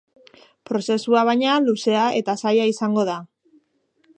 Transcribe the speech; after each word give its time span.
Prozesua, 0.69 1.21
baina, 1.29 1.57
luzea 1.65 2.07
eta 2.21 2.35
zaila 2.45 2.67
izango 2.73 3.05
da. 3.11 3.19